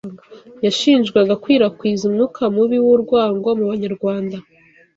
[0.65, 4.37] yashinjwaga kwirakwiza umwuka mubi w’urwango mu Banyarwanda